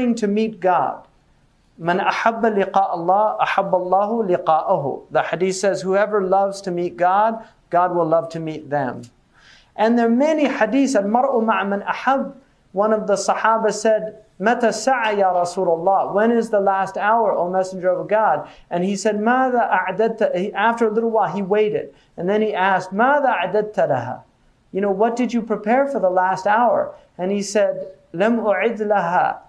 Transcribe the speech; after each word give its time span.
yearning 0.00 0.14
to 0.16 0.26
meet 0.26 0.60
God. 0.60 1.06
Man 1.78 1.98
ahabba 1.98 2.52
liqa 2.52 2.76
Allah, 2.76 3.36
ahabba 3.40 3.74
Allahu 3.74 4.28
liqa'ahu. 4.28 5.10
The 5.10 5.22
hadith 5.22 5.56
says, 5.56 5.82
whoever 5.82 6.22
loves 6.22 6.60
to 6.62 6.70
meet 6.70 6.96
God, 6.96 7.46
God 7.70 7.94
will 7.94 8.06
love 8.06 8.28
to 8.30 8.40
meet 8.40 8.68
them. 8.68 9.02
And 9.76 9.98
there 9.98 10.06
are 10.06 10.10
many 10.10 10.46
hadiths, 10.46 10.94
al-mar'u 10.94 11.44
man 11.44 11.82
ahab. 11.82 12.36
One 12.72 12.92
of 12.92 13.06
the 13.06 13.14
Sahaba 13.14 13.72
said, 13.72 14.22
Mata 14.38 14.72
sa'a 14.72 15.16
Rasulullah. 15.16 16.14
When 16.14 16.30
is 16.30 16.50
the 16.50 16.60
last 16.60 16.96
hour, 16.96 17.32
O 17.32 17.50
Messenger 17.50 17.90
of 17.90 18.08
God? 18.08 18.48
And 18.70 18.84
he 18.84 18.96
said, 18.96 19.20
Mada. 19.20 19.68
After 20.54 20.86
a 20.86 20.90
little 20.90 21.10
while, 21.10 21.34
he 21.34 21.42
waited. 21.42 21.92
And 22.16 22.28
then 22.28 22.40
he 22.40 22.54
asked, 22.54 22.92
Mada 22.92 23.34
laha. 23.52 24.22
You 24.72 24.80
know, 24.80 24.92
what 24.92 25.16
did 25.16 25.32
you 25.32 25.42
prepare 25.42 25.88
for 25.88 25.98
the 25.98 26.08
last 26.08 26.46
hour? 26.46 26.94
And 27.18 27.32
he 27.32 27.42
said, 27.42 27.88
Lam 28.12 28.38
u'id 28.38 28.78
laha 28.78 29.40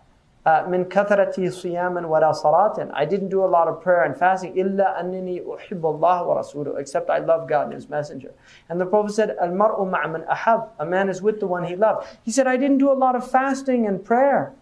Uh, 0.44 0.66
min 0.68 0.86
kathrati 0.86 1.46
siyaman 1.50 2.08
wa 2.08 2.20
salatin. 2.34 2.90
I 2.94 3.06
didn't 3.06 3.30
do 3.30 3.44
a 3.44 3.46
lot 3.46 3.68
of 3.68 3.80
prayer 3.80 4.04
and 4.04 4.18
fasting. 4.18 4.56
Annini 4.56 5.44
uhibbu 5.44 5.84
Allah 5.84 6.28
wa 6.28 6.42
rasuluhu. 6.42 6.80
Except 6.80 7.12
I 7.12 7.20
love 7.20 7.48
God 7.48 7.66
and 7.66 7.74
His 7.74 7.88
Messenger. 7.88 8.34
And 8.68 8.82
the 8.82 8.88
Prophet 8.88 9.14
said, 9.14 9.36
Al 9.40 9.50
mar'u 9.50 9.86
ma'man 9.88 10.28
ahab. 10.28 10.70
A 10.80 10.86
man 10.86 11.10
is 11.10 11.22
with 11.22 11.40
the 11.40 11.46
one 11.46 11.64
he 11.64 11.76
loved. 11.76 12.08
He 12.24 12.32
said, 12.32 12.48
I 12.48 12.58
didn't 12.58 12.80
do 12.80 12.92
a 12.92 12.94
lot 12.94 13.16
of 13.16 13.30
fasting 13.30 13.86
and 13.86 14.04
prayer. 14.04 14.54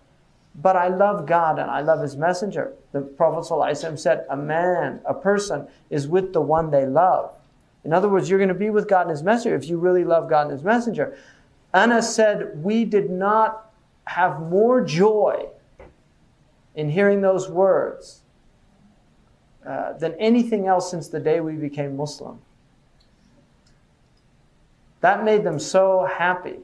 But 0.62 0.76
I 0.76 0.90
love 0.90 1.26
God 1.26 1.60
and 1.60 1.72
I 1.72 1.80
love 1.80 2.02
His 2.02 2.18
Messenger. 2.18 2.74
The 2.92 3.02
Prophet 3.02 3.50
ﷺ 3.50 3.98
said, 3.98 4.26
A 4.30 4.36
man, 4.36 5.00
a 5.06 5.14
person, 5.14 5.68
is 5.90 6.10
with 6.10 6.34
the 6.34 6.42
one 6.42 6.72
they 6.72 6.86
love. 6.86 7.34
In 7.86 7.94
other 7.94 8.10
words, 8.10 8.30
you're 8.30 8.40
going 8.40 8.50
to 8.50 8.56
be 8.56 8.70
with 8.70 8.90
God 8.90 9.04
and 9.04 9.12
His 9.12 9.24
Messenger 9.24 9.56
if 9.56 9.70
you 9.70 9.78
really 9.78 10.04
love 10.04 10.30
God 10.30 10.44
and 10.48 10.52
His 10.52 10.64
Messenger. 10.64 11.18
Anas 11.74 12.14
said, 12.14 12.62
We 12.62 12.84
did 12.84 13.10
not 13.10 13.72
have 14.06 14.42
more 14.42 14.84
joy 14.84 15.48
in 16.75 16.91
hearing 16.91 17.21
those 17.21 17.49
words 17.49 18.23
uh, 19.67 19.93
than 19.95 20.15
anything 20.15 20.67
else 20.67 20.91
since 20.91 21.09
the 21.09 21.21
day 21.21 21.41
we 21.41 21.55
became 21.55 21.97
Muslim. 21.97 22.41
That 25.01 25.25
made 25.25 25.45
them 25.45 25.59
so 25.59 26.05
happy 26.05 26.59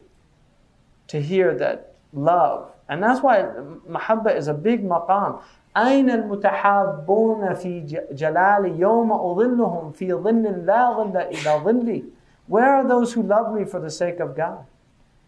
to 1.09 1.21
hear 1.21 1.55
that 1.57 1.95
love, 2.13 2.73
and 2.89 3.03
that's 3.03 3.23
why 3.23 3.43
mahabba 3.89 4.37
is 4.37 4.49
a 4.49 4.55
big 4.55 4.83
maqam. 4.83 5.43
أين 5.77 6.11
المتحابون 6.11 7.55
في 7.55 7.81
جلالي 8.13 8.79
يوم 8.79 9.13
أظلهم 9.13 9.93
في 9.93 10.15
ظل 10.15 10.67
لا 10.67 10.93
ظل 10.93 11.17
إلى 11.17 11.61
ظلي 11.65 12.05
Where 12.49 12.75
are 12.75 12.89
those 12.89 13.13
who 13.13 13.23
love 13.23 13.55
me 13.55 13.65
for 13.65 13.79
the 13.79 13.91
sake 13.91 14.19
of 14.19 14.37
God? 14.37 14.65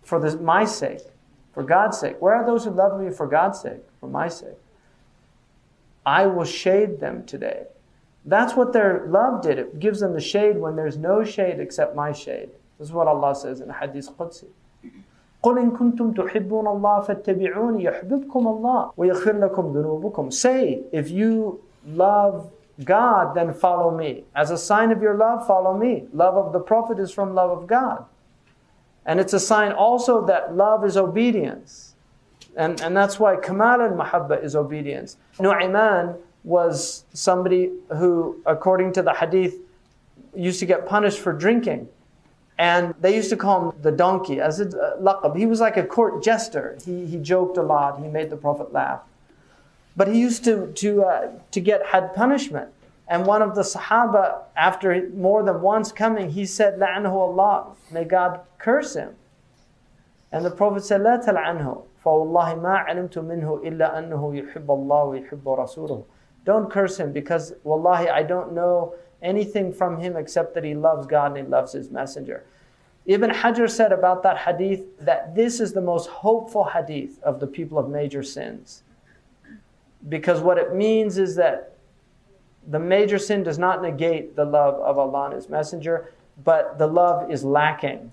For 0.02 0.18
the, 0.18 0.36
my 0.38 0.64
sake, 0.64 1.02
for 1.52 1.62
God's 1.62 1.96
sake. 1.96 2.16
Where 2.20 2.34
are 2.34 2.44
those 2.44 2.64
who 2.64 2.70
love 2.70 3.00
me 3.00 3.10
for 3.10 3.28
God's 3.28 3.60
sake, 3.60 3.82
for 4.00 4.08
my 4.08 4.26
sake? 4.26 4.58
I 6.06 6.26
will 6.26 6.44
shade 6.44 7.00
them 7.00 7.24
today. 7.24 7.64
That's 8.24 8.54
what 8.54 8.72
their 8.72 9.06
love 9.08 9.42
did. 9.42 9.58
It 9.58 9.78
gives 9.78 10.00
them 10.00 10.12
the 10.12 10.20
shade 10.20 10.58
when 10.58 10.76
there's 10.76 10.96
no 10.96 11.24
shade 11.24 11.58
except 11.60 11.96
my 11.96 12.12
shade. 12.12 12.50
This 12.78 12.88
is 12.88 12.92
what 12.92 13.08
Allah 13.08 13.34
says 13.34 13.60
in 13.60 13.70
Hadith 13.70 14.10
Qudsi. 14.16 14.46
قل 15.42 15.58
إن 15.58 15.76
كنتم 15.76 16.12
تحبون 16.12 16.66
الله 16.66 17.00
فاتبعوني 17.00 17.84
يحببكم 17.84 18.46
الله 18.48 18.92
ويغفر 18.96 19.38
لكم 19.38 19.72
ذنوبكم. 19.72 20.32
Say, 20.32 20.82
if 20.92 21.10
you 21.10 21.60
love 21.84 22.50
God, 22.84 23.34
then 23.34 23.52
follow 23.52 23.90
me. 23.90 24.24
As 24.36 24.50
a 24.50 24.58
sign 24.58 24.92
of 24.92 25.02
your 25.02 25.14
love, 25.14 25.44
follow 25.46 25.76
me. 25.76 26.06
Love 26.12 26.36
of 26.36 26.52
the 26.52 26.60
Prophet 26.60 27.00
is 27.00 27.10
from 27.10 27.34
love 27.34 27.50
of 27.50 27.66
God. 27.66 28.04
And 29.04 29.18
it's 29.18 29.32
a 29.32 29.40
sign 29.40 29.72
also 29.72 30.24
that 30.26 30.54
love 30.54 30.84
is 30.84 30.96
obedience. 30.96 31.95
And, 32.57 32.81
and 32.81 32.97
that's 32.97 33.19
why 33.19 33.35
Kamal 33.37 33.81
al 33.81 33.91
Mahabba 33.91 34.43
is 34.43 34.55
obedience. 34.55 35.17
Nu'ayman 35.39 36.17
was 36.43 37.05
somebody 37.13 37.71
who, 37.89 38.41
according 38.45 38.93
to 38.93 39.03
the 39.03 39.13
hadith, 39.13 39.55
used 40.35 40.59
to 40.59 40.65
get 40.65 40.87
punished 40.87 41.19
for 41.19 41.33
drinking. 41.33 41.87
And 42.57 42.95
they 42.99 43.15
used 43.15 43.29
to 43.29 43.37
call 43.37 43.69
him 43.69 43.81
the 43.83 43.91
donkey 43.91 44.41
as 44.41 44.59
a 44.59 44.65
uh, 44.65 44.97
laqab. 44.99 45.37
He 45.37 45.45
was 45.45 45.59
like 45.59 45.77
a 45.77 45.85
court 45.85 46.23
jester. 46.23 46.77
He, 46.83 47.05
he 47.05 47.17
joked 47.17 47.57
a 47.57 47.61
lot. 47.61 48.01
He 48.01 48.07
made 48.07 48.31
the 48.31 48.37
Prophet 48.37 48.73
laugh. 48.73 49.01
But 49.95 50.07
he 50.07 50.19
used 50.19 50.43
to, 50.45 50.71
to, 50.73 51.03
uh, 51.03 51.31
to 51.51 51.59
get 51.59 51.85
had 51.85 52.15
punishment. 52.15 52.69
And 53.07 53.25
one 53.25 53.43
of 53.43 53.55
the 53.55 53.61
Sahaba, 53.61 54.39
after 54.55 55.09
more 55.13 55.43
than 55.43 55.61
once 55.61 55.91
coming, 55.91 56.31
he 56.31 56.45
said, 56.45 56.79
La'anhu 56.79 57.11
Allah, 57.11 57.75
may 57.91 58.03
God 58.03 58.41
curse 58.57 58.95
him. 58.95 59.15
And 60.31 60.43
the 60.43 60.51
Prophet 60.51 60.83
said, 60.83 61.01
La 61.01 61.17
tal'anhu. 61.17 61.83
فوالله 62.06 62.54
ما 62.60 62.78
علمت 62.78 63.18
منه 63.18 63.60
إلا 63.64 63.98
أنه 63.98 64.34
يحب 64.34 64.70
الله 64.70 65.04
ويحب 65.04 65.44
رسوله. 65.44 66.04
Don't 66.44 66.70
curse 66.70 66.98
him 66.98 67.12
because 67.12 67.54
wallahi 67.64 68.08
I 68.08 68.22
don't 68.22 68.52
know 68.52 68.94
anything 69.22 69.72
from 69.72 69.98
him 69.98 70.16
except 70.16 70.54
that 70.54 70.64
he 70.64 70.74
loves 70.74 71.06
God 71.06 71.36
and 71.36 71.46
he 71.46 71.50
loves 71.50 71.72
his 71.72 71.90
messenger. 71.90 72.44
Ibn 73.06 73.30
Hajar 73.30 73.68
said 73.68 73.92
about 73.92 74.22
that 74.22 74.38
hadith 74.38 74.98
that 75.00 75.34
this 75.34 75.60
is 75.60 75.72
the 75.72 75.80
most 75.80 76.08
hopeful 76.08 76.64
hadith 76.64 77.20
of 77.22 77.40
the 77.40 77.46
people 77.46 77.78
of 77.78 77.88
major 77.88 78.22
sins. 78.22 78.82
Because 80.08 80.40
what 80.40 80.58
it 80.58 80.74
means 80.74 81.18
is 81.18 81.34
that 81.36 81.76
the 82.68 82.78
major 82.78 83.18
sin 83.18 83.42
does 83.42 83.58
not 83.58 83.82
negate 83.82 84.36
the 84.36 84.44
love 84.44 84.74
of 84.74 84.98
Allah 84.98 85.26
and 85.26 85.34
His 85.34 85.48
Messenger, 85.48 86.12
but 86.44 86.78
the 86.78 86.86
love 86.86 87.30
is 87.30 87.44
lacking. 87.44 88.12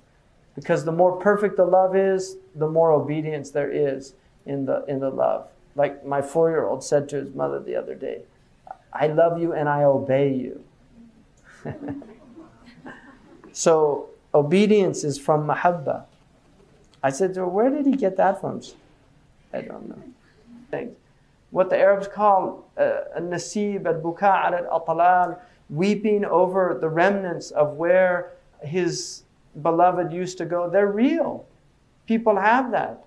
Because 0.55 0.85
the 0.85 0.93
more 0.93 1.17
perfect 1.17 1.57
the 1.57 1.65
love 1.65 1.97
is, 1.97 2.37
the 2.55 2.69
more 2.69 2.93
obedience 2.93 3.51
there 3.51 3.71
is 3.71 4.15
in 4.47 4.67
the, 4.67 4.85
in 4.87 5.01
the 5.01 5.11
love. 5.11 5.49
Like 5.75 6.05
my 6.07 6.23
four 6.23 6.51
year 6.51 6.65
old 6.65 6.85
said 6.85 7.09
to 7.11 7.17
his 7.17 7.35
mother 7.35 7.59
the 7.59 7.75
other 7.75 7.95
day, 7.95 8.23
I 8.93 9.09
love 9.09 9.41
you 9.41 9.53
and 9.53 9.69
I 9.69 9.83
obey 9.83 10.33
you. 10.33 10.65
so 13.53 14.11
obedience 14.33 15.03
is 15.03 15.19
from 15.19 15.47
mahabba. 15.47 16.05
I 17.03 17.11
said 17.11 17.35
to 17.35 17.41
her, 17.41 17.49
Where 17.49 17.71
did 17.71 17.87
he 17.87 17.93
get 17.93 18.17
that 18.19 18.41
from? 18.41 18.63
I 19.53 19.63
don't 19.63 19.89
know. 19.89 20.03
Thanks. 20.71 20.95
What 21.51 21.71
the 21.71 21.79
Arabs 21.79 22.09
call 22.09 22.69
uh, 22.77 23.03
a 23.15 23.21
nasib 23.21 23.87
al 23.87 24.01
buka 24.01 24.23
al 24.23 24.81
atalal, 24.81 25.39
weeping 25.71 26.25
over 26.25 26.79
the 26.81 26.89
remnants 26.89 27.51
of 27.51 27.75
where 27.75 28.33
his 28.63 29.23
beloved 29.63 30.13
used 30.13 30.39
to 30.39 30.45
go, 30.45 30.69
they're 30.69 30.91
real. 30.91 31.47
People 32.07 32.37
have 32.37 32.71
that. 32.73 33.05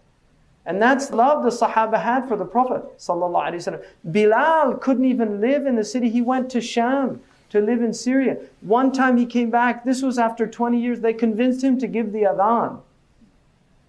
And 0.65 0.81
that's 0.81 1.11
love 1.11 1.43
the 1.43 1.49
Sahaba 1.49 2.01
had 2.01 2.27
for 2.27 2.35
the 2.35 2.45
Prophet. 2.45 2.83
Bilal 4.11 4.73
couldn't 4.75 5.05
even 5.05 5.39
live 5.39 5.65
in 5.65 5.75
the 5.75 5.85
city. 5.85 6.09
He 6.09 6.21
went 6.21 6.49
to 6.51 6.61
Sham 6.61 7.21
to 7.51 7.61
live 7.61 7.81
in 7.81 7.93
Syria. 7.93 8.37
One 8.61 8.91
time 8.91 9.15
he 9.15 9.25
came 9.25 9.49
back, 9.49 9.85
this 9.85 10.01
was 10.01 10.17
after 10.17 10.45
20 10.45 10.79
years, 10.79 10.99
they 10.99 11.13
convinced 11.13 11.63
him 11.63 11.79
to 11.79 11.87
give 11.87 12.11
the 12.11 12.23
adhan. 12.23 12.81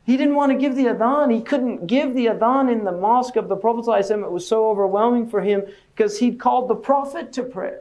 He 0.06 0.16
didn't 0.16 0.36
want 0.36 0.52
to 0.52 0.58
give 0.58 0.76
the 0.76 0.84
adhan. 0.84 1.34
He 1.34 1.42
couldn't 1.42 1.86
give 1.86 2.14
the 2.14 2.26
adhan 2.26 2.70
in 2.70 2.84
the 2.84 2.92
mosque 2.92 3.36
of 3.36 3.48
the 3.48 3.56
Prophet. 3.56 4.10
It 4.10 4.30
was 4.30 4.46
so 4.46 4.70
overwhelming 4.70 5.28
for 5.28 5.40
him 5.40 5.64
because 5.94 6.20
he'd 6.20 6.38
called 6.38 6.68
the 6.68 6.76
Prophet 6.76 7.32
to 7.34 7.42
prayer. 7.42 7.80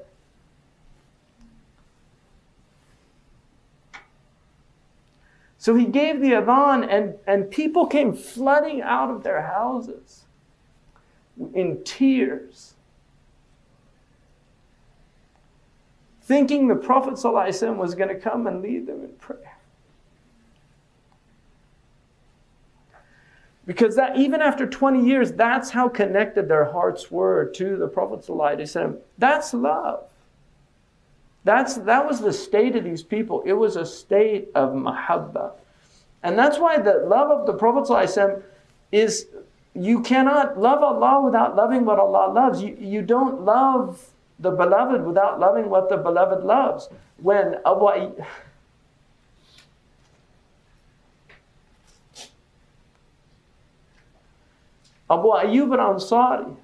So 5.67 5.75
he 5.75 5.83
gave 5.83 6.21
the 6.21 6.31
adhan, 6.31 6.87
and, 6.89 7.15
and 7.27 7.51
people 7.51 7.87
came 7.87 8.13
flooding 8.13 8.81
out 8.81 9.09
of 9.09 9.23
their 9.23 9.41
houses 9.41 10.23
in 11.53 11.83
tears, 11.83 12.75
thinking 16.21 16.69
the 16.69 16.75
Prophet 16.77 17.15
ﷺ 17.15 17.75
was 17.75 17.95
going 17.95 18.07
to 18.07 18.15
come 18.15 18.47
and 18.47 18.61
lead 18.61 18.87
them 18.87 19.03
in 19.03 19.09
prayer. 19.15 19.57
Because 23.65 23.97
that 23.97 24.15
even 24.15 24.39
after 24.39 24.65
20 24.65 25.05
years, 25.05 25.33
that's 25.33 25.71
how 25.71 25.89
connected 25.89 26.47
their 26.47 26.71
hearts 26.71 27.11
were 27.11 27.43
to 27.55 27.75
the 27.75 27.89
Prophet. 27.89 28.21
ﷺ. 28.21 28.99
That's 29.17 29.53
love. 29.53 30.07
That's, 31.47 31.75
that 31.75 32.05
was 32.05 32.19
the 32.19 32.33
state 32.33 32.75
of 32.75 32.83
these 32.83 33.03
people. 33.03 33.41
It 33.45 33.53
was 33.53 33.77
a 33.77 33.85
state 33.85 34.49
of 34.53 34.71
mahabba. 34.73 35.53
And 36.21 36.37
that's 36.37 36.59
why 36.59 36.77
the 36.77 37.05
love 37.07 37.31
of 37.31 37.47
the 37.47 37.53
Prophet 37.53 38.43
is 38.91 39.27
you 39.73 40.01
cannot 40.01 40.59
love 40.59 40.83
Allah 40.83 41.23
without 41.23 41.55
loving 41.55 41.85
what 41.85 41.99
Allah 41.99 42.33
loves. 42.33 42.61
You, 42.61 42.75
you 42.77 43.01
don't 43.01 43.45
love 43.45 44.09
the 44.39 44.51
beloved 44.51 45.05
without 45.05 45.39
loving 45.39 45.69
what 45.69 45.87
the 45.87 45.95
beloved 45.95 46.43
loves. 46.43 46.89
When 47.15 47.55
Abu 47.65 47.85
Abu 55.09 55.27
Ayyub 55.29 55.79
al-Ansari 55.79 56.57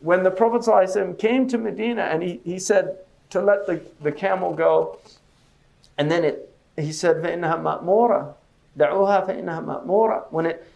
when 0.00 0.22
the 0.22 0.30
Prophet 0.30 0.62
ﷺ 0.62 1.18
came 1.18 1.48
to 1.48 1.58
Medina 1.58 2.02
and 2.02 2.22
he, 2.22 2.40
he 2.44 2.58
said 2.58 2.98
to 3.30 3.40
let 3.40 3.66
the, 3.66 3.80
the 4.02 4.12
camel 4.12 4.52
go, 4.54 4.98
and 5.98 6.10
then 6.10 6.24
it, 6.24 6.54
he 6.76 6.92
said, 6.92 7.16
مَأْمُورَ 7.16 8.34
دعوها 8.78 9.26
فإنها 9.26 9.60
مأمورة. 9.60 10.30
When 10.30 10.46
it, 10.46 10.66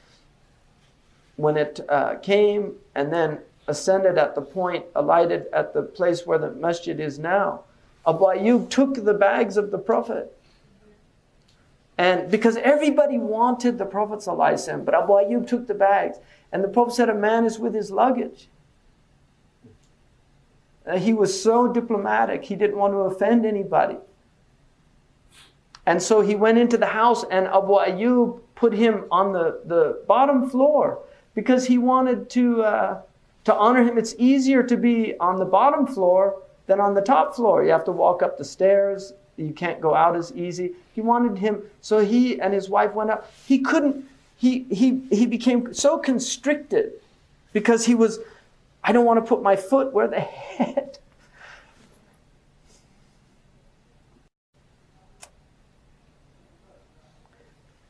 when 1.37 1.57
it 1.57 1.81
uh, 1.89 2.17
came 2.17 2.75
and 2.95 3.13
then 3.13 3.39
ascended 3.69 4.19
at 4.19 4.35
the 4.35 4.43
point, 4.43 4.85
alighted 4.95 5.47
at 5.53 5.75
the 5.75 5.83
place 5.83 6.27
where 6.27 6.39
the 6.39 6.51
masjid 6.53 6.99
is 6.99 7.19
now, 7.19 7.61
Abu 8.07 8.25
Ayyub 8.25 8.71
took 8.71 8.95
the 8.95 9.15
bags 9.15 9.57
of 9.57 9.71
the 9.71 9.79
Prophet. 9.79 10.35
And 11.99 12.31
because 12.31 12.57
everybody 12.57 13.19
wanted 13.19 13.77
the 13.77 13.85
Prophet 13.85 14.21
ﷺ, 14.21 14.85
but 14.87 14.95
Abu 14.95 15.13
Ayyub 15.13 15.47
took 15.47 15.67
the 15.67 15.75
bags. 15.75 16.17
And 16.51 16.65
the 16.65 16.69
Prophet 16.69 16.95
said, 16.95 17.11
A 17.11 17.15
man 17.15 17.45
is 17.45 17.59
with 17.59 17.75
his 17.75 17.91
luggage. 17.91 18.49
And 20.86 21.02
he 21.02 21.14
was 21.14 21.42
so 21.42 21.68
diplomatic, 21.72 22.44
he 22.44 22.56
didn't 22.56 22.78
want 22.78 22.94
to 22.94 23.00
offend 23.00 23.46
anybody. 23.46 23.98
And 25.86 26.02
so 26.02 26.22
he 26.22 26.36
went 26.36 26.58
into 26.58 26.78
the 26.78 26.88
house, 26.88 27.24
and 27.30 27.48
Abu 27.48 27.74
Ayyub 27.74 28.40
put 28.56 28.74
him 28.74 29.06
on 29.12 29.34
the, 29.34 29.62
the 29.66 30.04
bottom 30.08 30.50
floor 30.50 31.00
because 31.36 31.66
he 31.66 31.78
wanted 31.78 32.30
to, 32.32 32.64
uh, 32.64 33.02
to 33.44 33.54
honor 33.54 33.84
him. 33.84 33.98
It's 33.98 34.16
easier 34.18 34.64
to 34.64 34.78
be 34.78 35.18
on 35.20 35.38
the 35.38 35.46
bottom 35.46 35.86
floor 35.86 36.42
than 36.66 36.80
on 36.80 36.96
the 36.96 37.02
top 37.02 37.36
floor. 37.36 37.64
You 37.64 37.72
have 37.72 37.86
to 37.86 37.92
walk 37.92 38.24
up 38.24 38.38
the 38.38 38.46
stairs, 38.46 39.14
you 39.38 39.52
can't 39.52 39.82
go 39.82 39.94
out 39.94 40.16
as 40.16 40.34
easy. 40.34 40.74
He 40.94 41.02
wanted 41.02 41.38
him, 41.38 41.62
so 41.82 42.00
he 42.00 42.40
and 42.40 42.54
his 42.54 42.70
wife 42.70 42.94
went 42.94 43.10
up. 43.10 43.32
He 43.46 43.60
couldn't, 43.60 44.06
he, 44.38 44.64
he, 44.72 45.02
he 45.12 45.26
became 45.26 45.74
so 45.74 45.98
constricted 45.98 46.94
because 47.54 47.86
he 47.86 47.96
was, 47.96 48.20
I 48.86 48.92
don't 48.92 49.06
want 49.06 49.18
to 49.24 49.28
put 49.28 49.42
my 49.42 49.56
foot 49.56 49.92
where 49.92 50.08
the 50.08 50.20
head 50.20 51.00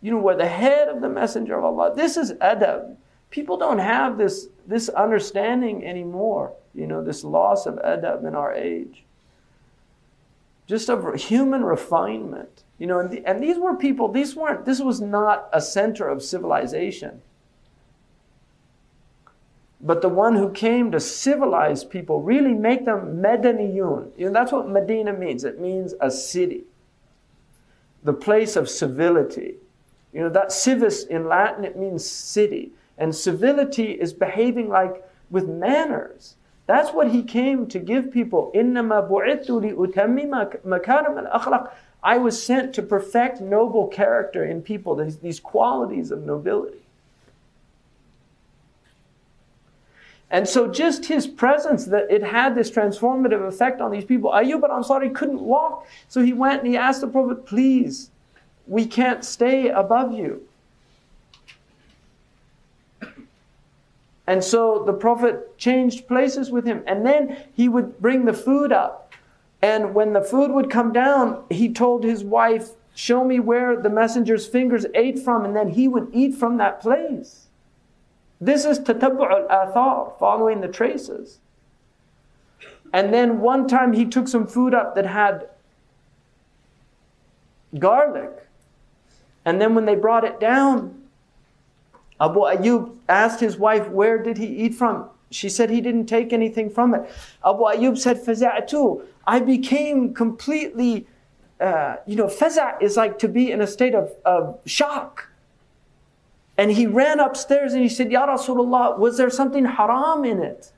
you 0.06 0.12
know, 0.12 0.20
where 0.20 0.38
the 0.38 0.48
head 0.48 0.88
of 0.88 1.02
the 1.02 1.10
messenger 1.10 1.58
of 1.58 1.64
Allah. 1.64 1.92
This 1.96 2.16
is 2.16 2.34
adab. 2.34 2.96
People 3.32 3.58
don't 3.58 3.80
have 3.80 4.20
this, 4.20 4.50
this 4.68 4.88
understanding 4.88 5.84
anymore, 5.84 6.54
you 6.76 6.86
know, 6.86 7.04
this 7.04 7.24
loss 7.24 7.66
of 7.66 7.78
adab 7.78 8.24
in 8.24 8.36
our 8.36 8.54
age. 8.54 9.04
Just 10.68 10.90
of 10.90 11.16
human 11.16 11.64
refinement. 11.66 12.64
You 12.78 12.86
know, 12.86 13.00
and, 13.00 13.10
the, 13.10 13.26
and 13.26 13.42
these 13.42 13.58
were 13.58 13.76
people, 13.76 14.12
these 14.12 14.36
weren't, 14.36 14.64
this 14.64 14.80
was 14.80 15.02
not 15.02 15.50
a 15.52 15.60
center 15.60 16.08
of 16.08 16.22
civilization 16.22 17.24
But 19.81 20.03
the 20.03 20.09
one 20.09 20.37
who 20.37 20.51
came 20.51 20.91
to 20.93 21.01
civilize 21.01 21.85
people, 21.85 22.21
really 22.21 22.53
make 22.53 22.85
them 22.85 23.23
Medaniyun. 23.23 24.11
You 24.17 24.27
know, 24.27 24.33
that's 24.33 24.53
what 24.53 24.69
Medina 24.69 25.13
means. 25.13 25.45
It 25.45 25.59
means 25.59 25.95
a 26.01 26.11
city, 26.11 26.65
the 28.03 28.13
place 28.13 28.57
of 28.57 28.69
civility 28.69 29.55
you 30.13 30.21
know, 30.21 30.29
that 30.31 30.53
civis 30.53 31.05
in 31.05 31.29
Latin, 31.29 31.65
it 31.65 31.77
means 31.77 32.05
city. 32.05 32.73
And 32.99 33.15
civility 33.15 33.93
is 33.93 34.13
behaving 34.13 34.69
like 34.69 35.05
with 35.31 35.49
manners. 35.49 36.37
That's 36.67 36.93
what 36.93 37.11
he 37.11 37.23
came 37.23 37.67
to 37.69 37.79
give 37.79 38.13
people. 38.13 38.51
إِنَّمَا 38.55 39.09
بُعِثْتُ 39.09 39.47
لِأُتَمِّمَ 39.47 40.63
مَكَارِمَ 40.65 41.31
الْأَخْلَقِ 41.31 41.73
I 42.03 42.17
was 42.17 42.43
sent 42.43 42.75
to 42.75 42.83
perfect 42.83 43.41
noble 43.41 43.87
character 43.87 44.45
in 44.45 44.63
people, 44.63 44.95
these, 44.97 45.19
these 45.19 45.39
qualities 45.39 46.11
of 46.11 46.23
nobility. 46.23 46.79
And 50.32 50.48
so 50.50 50.68
just 50.68 51.06
his 51.06 51.28
presence, 51.28 51.86
that 51.86 52.10
it 52.10 52.24
had 52.24 52.56
this 52.56 52.72
transformative 52.72 53.48
effect 53.48 53.80
on 53.80 53.92
these 53.92 54.06
people. 54.06 54.32
Ayyub 54.32 54.64
al-Ansari 54.64 55.14
couldn't 55.14 55.40
walk. 55.40 55.88
So 56.08 56.22
he 56.22 56.34
went 56.34 56.64
and 56.64 56.68
he 56.68 56.78
asked 56.78 57.02
the 57.02 57.08
Prophet, 57.08 57.46
please, 57.46 58.10
we 58.68 58.86
can't 58.86 59.24
stay 59.24 59.70
above 59.70 60.14
you. 60.14 60.48
And 64.28 64.44
so 64.44 64.84
the 64.84 64.94
Prophet 64.94 65.58
changed 65.60 66.08
places 66.08 66.50
with 66.50 66.66
him. 66.66 66.84
And 66.88 67.06
then 67.06 67.38
he 67.54 67.70
would 67.70 68.00
bring 68.02 68.26
the 68.26 68.34
food 68.34 68.72
up. 68.72 69.14
And 69.62 69.94
when 69.94 70.14
the 70.14 70.22
food 70.22 70.52
would 70.52 70.70
come 70.70 70.92
down, 70.92 71.44
he 71.50 71.72
told 71.72 72.04
his 72.04 72.24
wife, 72.24 72.72
Show 72.96 73.26
me 73.26 73.42
where 73.42 73.76
the 73.76 73.90
messenger's 73.90 74.48
fingers 74.48 74.86
ate 74.96 75.20
from, 75.20 75.44
and 75.44 75.54
then 75.54 75.70
he 75.70 75.88
would 75.90 76.08
eat 76.14 76.34
from 76.36 76.58
that 76.58 76.82
place. 76.82 77.45
This 78.40 78.66
is 78.66 78.80
tatabbu' 78.80 79.50
al-athar, 79.50 80.18
following 80.20 80.62
the 80.62 80.68
traces. 80.68 81.40
And 82.94 83.14
then 83.14 83.40
one 83.42 83.68
time 83.68 83.94
he 83.94 84.06
took 84.06 84.28
some 84.28 84.48
food 84.48 84.74
up 84.74 84.96
that 84.96 85.06
had 85.06 85.50
garlic. 87.78 88.48
And 89.44 89.62
then 89.62 89.76
when 89.76 89.86
they 89.86 89.96
brought 89.96 90.24
it 90.24 90.40
down, 90.40 91.04
Abu 92.20 92.40
Ayyub 92.40 92.96
asked 93.10 93.40
his 93.40 93.58
wife, 93.58 93.88
Where 93.90 94.22
did 94.22 94.38
he 94.38 94.48
eat 94.48 94.76
from? 94.76 95.10
She 95.32 95.50
said 95.50 95.70
he 95.70 95.82
didn't 95.82 96.06
take 96.06 96.32
anything 96.32 96.70
from 96.70 96.96
it. 96.96 97.02
Abu 97.44 97.64
Ayyub 97.64 97.98
said, 97.98 98.24
Faza'atu. 98.24 99.06
I 99.28 99.40
became 99.40 100.14
completely, 100.14 101.08
uh, 101.60 101.98
you 102.06 102.16
know, 102.16 102.28
faza' 102.28 102.82
is 102.82 102.96
like 102.96 103.20
to 103.20 103.28
be 103.28 103.52
in 103.52 103.60
a 103.60 103.68
state 103.68 103.96
of, 103.96 104.12
of 104.24 104.60
shock. 104.66 105.30
And 106.58 106.72
he 106.72 106.88
ran 106.88 107.20
upstairs 107.20 107.74
and 107.74 107.82
he 107.82 107.90
said, 107.90 108.12
Ya 108.12 108.26
Rasulullah, 108.28 108.98
was 108.98 109.18
there 109.18 109.30
something 109.30 109.66
haram 109.66 110.24
in 110.24 110.42
it? 110.42 110.72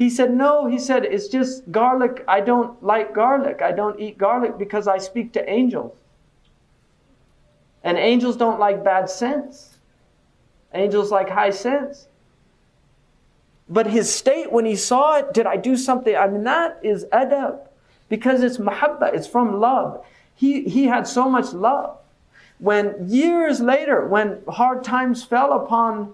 He 0.00 0.08
said, 0.08 0.32
No. 0.32 0.66
He 0.66 0.78
said, 0.78 1.04
It's 1.04 1.28
just 1.28 1.70
garlic. 1.70 2.24
I 2.26 2.40
don't 2.40 2.82
like 2.82 3.14
garlic. 3.14 3.60
I 3.60 3.72
don't 3.72 4.00
eat 4.00 4.16
garlic 4.16 4.56
because 4.56 4.88
I 4.88 4.96
speak 4.96 5.34
to 5.34 5.46
angels. 5.48 5.94
And 7.84 7.98
angels 7.98 8.36
don't 8.36 8.58
like 8.58 8.82
bad 8.82 9.10
scents. 9.10 9.78
Angels 10.72 11.10
like 11.10 11.28
high 11.28 11.50
scents. 11.50 12.08
But 13.68 13.86
his 13.88 14.12
state 14.12 14.50
when 14.50 14.64
he 14.64 14.74
saw 14.74 15.18
it, 15.18 15.34
did 15.34 15.46
I 15.46 15.56
do 15.56 15.76
something? 15.76 16.16
I 16.16 16.26
mean, 16.28 16.44
that 16.44 16.80
is 16.82 17.04
adab. 17.12 17.60
Because 18.08 18.42
it's 18.42 18.56
mahabba, 18.56 19.14
it's 19.14 19.26
from 19.26 19.60
love. 19.60 20.02
He, 20.34 20.62
he 20.62 20.86
had 20.86 21.06
so 21.06 21.28
much 21.28 21.52
love. 21.52 21.99
When 22.60 23.08
years 23.08 23.60
later, 23.60 24.06
when 24.06 24.42
hard 24.48 24.84
times 24.84 25.24
fell 25.24 25.52
upon 25.52 26.12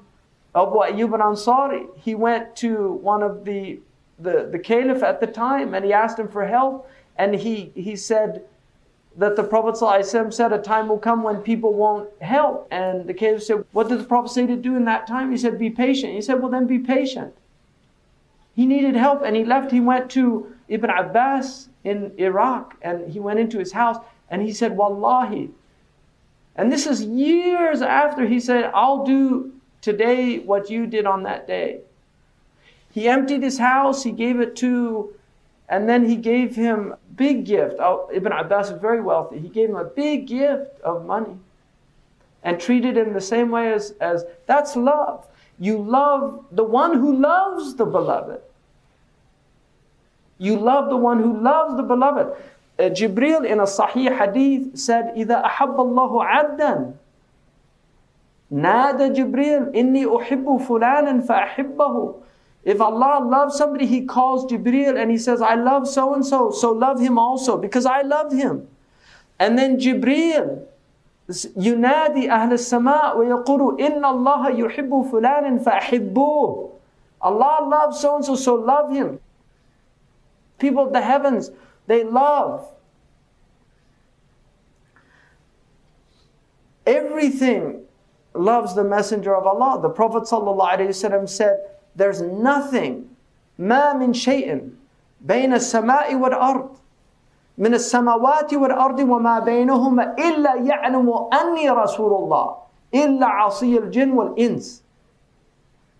Abu 0.54 0.76
Ayyub 0.76 1.12
al-Ansari, 1.20 1.86
he 1.98 2.14
went 2.14 2.56
to 2.56 2.92
one 2.94 3.22
of 3.22 3.44
the, 3.44 3.80
the, 4.18 4.48
the 4.50 4.58
caliph 4.58 5.02
at 5.02 5.20
the 5.20 5.26
time 5.26 5.74
and 5.74 5.84
he 5.84 5.92
asked 5.92 6.18
him 6.18 6.28
for 6.28 6.46
help. 6.46 6.88
And 7.18 7.34
he, 7.34 7.72
he 7.74 7.96
said, 7.96 8.44
that 9.16 9.34
the 9.34 9.42
Prophet 9.42 9.80
ﷺ 9.80 10.32
said 10.32 10.52
a 10.52 10.58
time 10.58 10.88
will 10.88 10.98
come 10.98 11.22
when 11.22 11.38
people 11.38 11.72
won't 11.72 12.08
help. 12.20 12.68
And 12.70 13.06
the 13.08 13.14
caliph 13.14 13.42
said, 13.42 13.64
What 13.72 13.88
did 13.88 14.00
the 14.00 14.04
Prophet 14.04 14.30
say 14.30 14.46
to 14.46 14.56
do 14.56 14.76
in 14.76 14.84
that 14.84 15.06
time? 15.06 15.30
He 15.30 15.38
said, 15.38 15.58
Be 15.58 15.70
patient. 15.70 16.12
He 16.12 16.20
said, 16.20 16.40
Well, 16.40 16.50
then 16.50 16.66
be 16.66 16.78
patient. 16.78 17.34
He 18.54 18.66
needed 18.66 18.94
help 18.94 19.22
and 19.24 19.34
he 19.34 19.44
left. 19.44 19.70
He 19.70 19.80
went 19.80 20.10
to 20.12 20.54
Ibn 20.68 20.90
Abbas 20.90 21.68
in 21.84 22.12
Iraq 22.18 22.76
and 22.82 23.10
he 23.10 23.20
went 23.20 23.38
into 23.38 23.58
his 23.58 23.72
house 23.72 24.02
and 24.30 24.42
he 24.42 24.52
said, 24.52 24.76
Wallahi. 24.76 25.50
And 26.56 26.72
this 26.72 26.86
is 26.86 27.04
years 27.04 27.82
after 27.82 28.26
he 28.26 28.40
said, 28.40 28.70
I'll 28.74 29.04
do 29.04 29.52
today 29.80 30.38
what 30.40 30.68
you 30.68 30.86
did 30.86 31.06
on 31.06 31.22
that 31.22 31.46
day. 31.46 31.80
He 32.90 33.08
emptied 33.08 33.42
his 33.42 33.58
house, 33.58 34.02
he 34.02 34.10
gave 34.10 34.40
it 34.40 34.56
to 34.56 35.14
and 35.68 35.88
then 35.88 36.08
he 36.08 36.16
gave 36.16 36.54
him 36.54 36.94
big 37.16 37.44
gift. 37.44 37.76
Oh, 37.80 38.08
Ibn 38.12 38.32
Abbas 38.32 38.70
is 38.70 38.80
very 38.80 39.00
wealthy. 39.00 39.38
He 39.38 39.48
gave 39.48 39.68
him 39.68 39.76
a 39.76 39.84
big 39.84 40.26
gift 40.26 40.80
of 40.80 41.04
money 41.04 41.36
and 42.42 42.60
treated 42.60 42.96
him 42.96 43.12
the 43.12 43.20
same 43.20 43.50
way 43.50 43.72
as, 43.72 43.92
as 44.00 44.24
that's 44.46 44.76
love. 44.76 45.26
You 45.58 45.78
love 45.78 46.44
the 46.52 46.62
one 46.62 46.98
who 46.98 47.16
loves 47.16 47.74
the 47.74 47.86
beloved. 47.86 48.40
You 50.38 50.56
love 50.58 50.90
the 50.90 50.96
one 50.96 51.20
who 51.20 51.40
loves 51.40 51.76
the 51.76 51.82
beloved 51.82 52.36
Uh, 52.79 52.83
Jibril 52.83 53.45
in 53.45 53.59
a 53.59 53.63
Sahih 53.63 54.17
hadith 54.17 54.77
said, 54.77 55.13
إذا 55.15 55.45
أحب 55.45 55.75
الله 55.79 56.25
عبدا 56.25 56.91
نادى 58.51 59.09
جبريل 59.09 59.75
إني 59.75 60.07
أحب 60.17 60.57
فلانا 60.57 61.21
فأحبه 61.21 62.21
if 62.63 62.79
Allah 62.79 63.25
loves 63.25 63.57
somebody, 63.57 63.87
He 63.87 64.05
calls 64.05 64.45
Jibreel 64.45 64.99
and 64.99 65.09
He 65.09 65.17
says, 65.17 65.41
I 65.41 65.55
love 65.55 65.87
so 65.87 66.13
and 66.13 66.25
so, 66.25 66.51
so 66.51 66.71
love 66.71 66.99
him 66.99 67.17
also 67.17 67.57
because 67.57 67.85
I 67.85 68.01
love 68.01 68.31
him. 68.31 68.67
And 69.39 69.57
then 69.57 69.79
Jibreel 69.79 70.67
ينادي 71.57 72.29
أهل 72.29 72.53
السماء 72.53 73.17
ويقول 73.17 73.81
إن 73.81 74.05
الله 74.05 74.49
يحب 74.49 75.09
فلانا 75.11 75.63
فأحبوه. 75.63 76.69
Allah 77.21 77.57
loves 77.67 77.99
so 77.99 78.15
and 78.17 78.25
so, 78.25 78.35
so 78.35 78.55
love 78.55 78.91
him. 78.91 79.19
People 80.59 80.87
of 80.87 80.93
the 80.93 81.01
heavens, 81.01 81.51
they 81.86 82.04
love. 82.04 82.68
Everything 86.86 87.82
loves 88.34 88.74
the 88.74 88.84
Messenger 88.84 89.34
of 89.34 89.46
Allah. 89.46 89.80
The 89.82 89.88
Prophet 89.88 90.28
said, 90.28 91.58
There's 91.96 92.20
nothing, 92.20 93.16
ma 93.58 93.94
min 93.94 94.12
shay'in, 94.12 94.72
bayna 95.24 95.56
sama'i 95.56 96.18
wal 96.18 96.34
ard, 96.34 96.70
min 97.56 97.74
as-samawati 97.74 98.58
wal 98.60 98.72
ardi 98.72 99.04
wa 99.04 99.18
ma 99.18 99.40
baynahuma 99.40 100.18
illa 100.18 100.54
ya'lamu 100.58 101.28
anni 101.32 101.66
Rasulullah, 101.66 102.58
illa 102.92 103.26
asiy 103.48 103.82
al-jinn 103.82 104.14
wal 104.14 104.34
ins. 104.36 104.82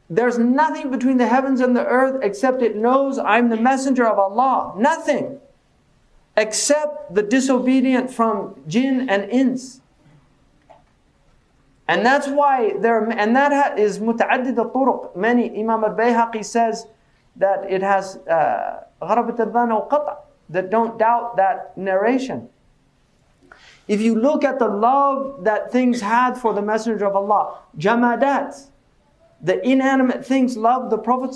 There's 0.09 0.39
nothing 0.39 0.91
between 0.91 1.17
the 1.17 1.27
heavens 1.27 1.61
and 1.61 1.75
the 1.75 1.85
earth 1.85 2.23
except 2.23 2.63
it 2.63 2.77
knows 2.77 3.19
I'm 3.19 3.49
the 3.49 3.57
messenger 3.57 4.07
of 4.07 4.21
Allah. 4.21 4.75
Nothing 4.79 5.41
except 6.37 7.15
the 7.15 7.23
disobedient 7.23 8.11
from 8.11 8.61
jinn 8.67 9.09
and 9.09 9.31
ins. 9.31 9.81
And 11.89 12.05
that's 12.05 12.29
why 12.29 12.75
there, 12.79 13.03
and 13.11 13.35
that 13.37 13.79
is 13.79 13.99
muta'addid 13.99 14.59
al-turuq. 14.59 15.17
Many, 15.17 15.59
Imam 15.59 15.85
al-Bayhaqi 15.85 16.45
says 16.45 16.87
that 17.37 17.71
it 17.71 17.83
has 17.83 18.17
uh, 18.29 18.83
gharabat 19.01 19.39
al-dhan 19.39 19.89
qata 19.89 20.19
that 20.51 20.71
don't 20.71 20.99
doubt 20.99 21.37
that 21.37 21.77
narration. 21.77 22.49
If 23.89 24.01
you 24.01 24.17
look 24.17 24.43
at 24.43 24.59
the 24.59 24.69
love 24.69 25.45
that 25.45 25.71
things 25.71 26.01
had 26.01 26.37
for 26.37 26.53
the 26.53 26.63
Messenger 26.63 27.07
of 27.07 27.15
Allah, 27.15 27.61
jamadat, 27.79 28.69
the 29.41 29.65
inanimate 29.69 30.27
things 30.27 30.57
loved 30.57 30.91
the 30.91 30.99
Prophet 30.99 31.31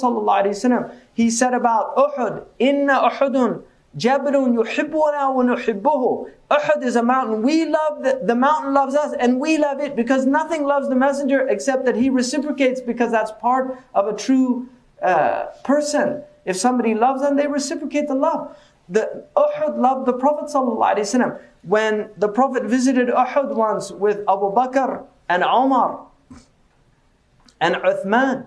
He 1.14 1.30
said 1.30 1.54
about 1.54 1.97
Uhud, 1.97 2.47
inna 2.59 3.09
Uhudun 3.11 3.62
Jabalun 3.98 4.55
yuhibbuna 4.55 5.34
wa 5.34 5.44
nuhibbuhu. 5.44 6.29
Uhud 6.51 6.84
is 6.84 6.96
a 6.96 7.03
mountain. 7.03 7.41
We 7.41 7.65
love 7.65 8.03
the, 8.03 8.20
the 8.24 8.36
mountain 8.36 8.74
loves 8.74 8.94
us 8.94 9.13
and 9.20 9.39
we 9.39 9.58
love 9.58 9.79
it 9.79 9.96
because 9.96 10.25
nothing 10.25 10.65
loves 10.65 10.89
the 10.89 10.96
messenger 10.96 11.48
except 11.48 11.86
that 11.86 11.96
he 11.96 12.10
reciprocates 12.10 12.82
because 12.82 13.12
that's 13.12 13.32
part 13.39 13.79
of 13.94 14.08
a 14.08 14.15
true 14.15 14.67
uh, 15.01 15.46
person. 15.63 16.24
If 16.44 16.58
somebody 16.58 16.94
loves 16.94 17.22
them, 17.22 17.38
they 17.38 17.48
reciprocate 17.48 18.08
the 18.08 18.15
love. 18.15 18.55
The 18.89 19.25
Uhud 19.36 19.77
loved 19.77 20.05
the 20.05 20.13
Prophet 20.13 20.53
ﷺ. 20.53 21.41
When 21.63 22.10
the 22.17 22.27
Prophet 22.27 22.63
visited 22.63 23.08
Uhud 23.08 23.55
once 23.55 23.91
with 23.91 24.20
Abu 24.27 24.53
Bakr 24.53 25.05
and 25.29 25.41
Umar 25.41 26.05
and 27.62 27.75
Uthman, 27.75 28.46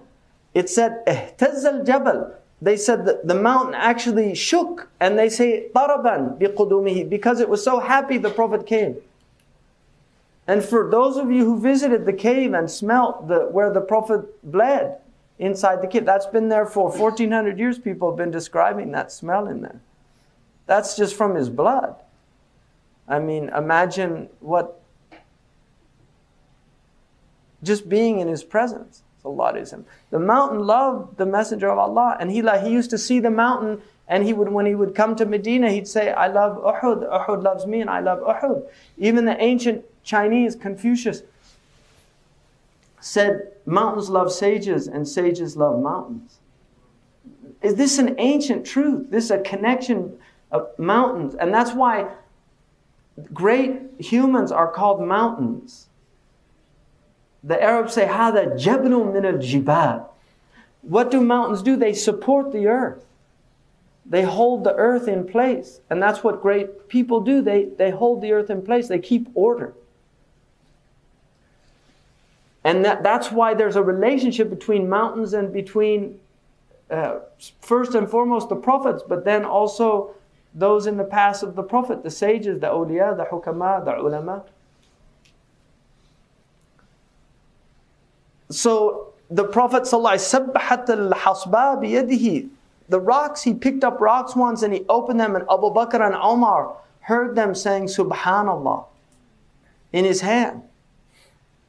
it 0.54 0.68
said, 0.68 1.04
اهتز 1.06 1.66
الجبل 1.66 2.32
They 2.63 2.77
said 2.77 3.05
that 3.05 3.27
the 3.27 3.36
mountain 3.36 3.75
actually 3.75 4.34
shook 4.34 4.88
and 5.01 5.20
they 5.20 5.27
say 5.27 5.67
taraban 5.75 6.39
biqudumihi 6.39 7.10
because 7.10 7.41
it 7.41 7.50
was 7.50 7.62
so 7.62 7.79
happy 7.79 8.17
the 8.17 8.29
prophet 8.29 8.65
came. 8.65 8.96
And 10.48 10.63
for 10.63 10.89
those 10.89 11.17
of 11.17 11.29
you 11.29 11.43
who 11.43 11.60
visited 11.60 12.05
the 12.05 12.13
cave 12.13 12.53
and 12.53 12.72
smelt 12.72 13.27
the, 13.27 13.39
where 13.51 13.72
the 13.72 13.82
prophet 13.82 14.22
bled 14.50 14.98
inside 15.39 15.82
the 15.82 15.88
cave 15.88 16.05
that's 16.05 16.25
been 16.25 16.48
there 16.48 16.65
for 16.65 16.89
1400 16.89 17.60
years 17.60 17.77
people 17.77 18.12
have 18.12 18.17
been 18.17 18.32
describing 18.32 18.91
that 18.91 19.12
smell 19.12 19.48
in 19.48 19.62
there. 19.62 19.82
That's 20.65 20.96
just 20.96 21.15
from 21.15 21.36
his 21.36 21.50
blood. 21.50 21.96
I 23.10 23.20
mean 23.20 23.50
imagine 23.50 24.29
what 24.39 24.82
just 27.62 27.89
being 27.89 28.22
in 28.22 28.29
his 28.29 28.43
presence 28.46 29.02
the 29.24 30.20
mountain 30.20 30.60
loved 30.60 31.18
the 31.18 31.25
Messenger 31.25 31.70
of 31.70 31.80
Allah, 31.80 32.18
and 32.20 32.30
he, 32.30 32.42
he 32.42 32.70
used 32.70 32.89
to 32.89 32.98
see 32.98 33.20
the 33.20 33.30
mountain, 33.30 33.82
and 34.08 34.24
he 34.24 34.34
would, 34.34 34.50
when 34.50 34.65
he 34.65 34.75
would 34.75 34.94
come 34.94 35.15
to 35.15 35.25
Medina, 35.25 35.72
he'd 35.72 35.88
say, 35.88 36.12
I 36.12 36.27
love 36.27 36.58
Uhud, 36.58 37.10
Uhud 37.10 37.42
loves 37.42 37.65
me, 37.65 37.80
and 37.80 37.89
I 37.89 38.01
love 38.01 38.20
Uhud. 38.20 38.68
Even 38.98 39.25
the 39.25 39.42
ancient 39.42 39.86
Chinese, 40.03 40.56
Confucius, 40.56 41.24
said, 43.00 43.53
Mountains 43.65 44.10
love 44.10 44.32
sages, 44.32 44.88
and 44.88 45.08
sages 45.08 45.56
love 45.56 45.82
mountains. 45.82 46.39
Is 47.62 47.75
this 47.75 47.98
an 47.98 48.15
ancient 48.18 48.65
truth? 48.65 49.10
This 49.10 49.32
a 49.32 49.39
connection 49.39 50.18
of 50.51 50.68
mountains. 50.77 51.34
And 51.36 51.53
that's 51.53 51.72
why 51.72 52.10
great 53.34 53.80
humans 54.00 54.51
are 54.51 54.70
called 54.70 55.01
mountains. 55.01 55.88
The 57.43 57.62
Arabs 57.62 57.93
say, 57.93 58.05
Hada 58.05 58.53
jabnun 58.59 59.13
min 59.13 59.25
al 59.25 59.33
jibab. 59.33 60.07
What 60.81 61.12
do 61.12 61.21
mountains 61.21 61.62
do? 61.62 61.75
They 61.75 61.93
support 61.93 62.51
the 62.51 62.67
earth. 62.67 63.05
They 64.05 64.23
hold 64.23 64.63
the 64.63 64.75
earth 64.75 65.07
in 65.07 65.25
place. 65.25 65.79
And 65.89 66.01
that's 66.01 66.23
what 66.23 66.41
great 66.41 66.88
people 66.89 67.21
do. 67.21 67.41
They, 67.41 67.65
they 67.65 67.89
hold 67.89 68.21
the 68.21 68.33
earth 68.33 68.50
in 68.50 68.62
place, 68.62 68.88
they 68.88 69.00
keep 69.00 69.29
order. 69.33 69.73
And 72.65 72.85
that, 72.85 73.03
that's 73.03 73.31
why 73.31 73.53
there's 73.53 73.75
a 73.75 73.83
relationship 73.83 74.50
between 74.50 74.88
mountains 74.88 75.33
and 75.33 75.51
between, 75.51 76.19
uh, 76.89 77.19
first 77.59 77.93
and 77.93 78.09
foremost, 78.09 78.47
the 78.47 78.55
prophets, 78.55 79.03
but 79.05 79.25
then 79.25 79.43
also 79.43 80.15
those 80.53 80.88
in 80.88 80.95
the 80.95 81.03
past 81.03 81.43
of 81.43 81.55
the 81.55 81.63
prophet, 81.63 82.03
the 82.03 82.12
sages, 82.12 82.59
the 82.59 82.67
awliya, 82.67 83.17
the 83.17 83.25
hukama, 83.25 83.83
the 83.83 83.97
ulama. 84.00 84.43
So 88.52 89.12
the 89.30 89.44
Prophet 89.44 89.82
ﷺ, 89.82 92.49
the 92.88 93.00
rocks, 93.00 93.42
he 93.42 93.52
picked 93.52 93.85
up 93.85 94.00
rocks 94.00 94.35
once 94.35 94.62
and 94.62 94.73
he 94.73 94.87
opened 94.88 95.20
them 95.20 95.37
and 95.37 95.44
Abu 95.50 95.75
Bakr 95.75 96.00
and 96.04 96.14
Omar 96.14 96.75
heard 97.00 97.37
them 97.37 97.54
saying 97.54 97.87
Subhanallah 97.87 98.87
in 99.92 100.04
his 100.04 100.23
hand. 100.23 100.62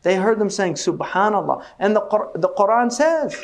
They 0.04 0.16
heard 0.16 0.40
them 0.40 0.50
saying 0.50 0.76
Subhanallah. 0.76 1.64
And 1.78 1.96
the, 1.96 2.02
the 2.36 2.50
Quran 2.50 2.92
says, 2.92 3.36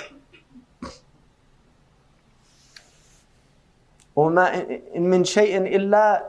وما 4.15 4.95
من 4.95 5.25
شيء 5.25 5.75
إلا 5.75 6.23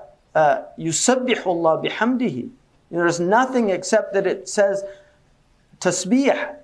يسبح 0.79 1.47
الله 1.47 1.83
بحمده. 1.85 2.49
There's 2.91 3.21
nothing 3.21 3.71
except 3.71 4.13
that 4.15 4.27
it 4.27 4.49
says 4.49 4.83
tasbih. 5.81 6.57